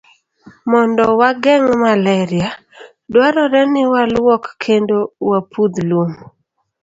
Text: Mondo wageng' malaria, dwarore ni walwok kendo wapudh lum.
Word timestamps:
Mondo 0.71 1.03
wageng' 1.19 1.71
malaria, 1.83 2.49
dwarore 3.11 3.61
ni 3.73 3.83
walwok 3.93 4.43
kendo 4.63 4.97
wapudh 5.29 5.75
lum. 5.89 6.11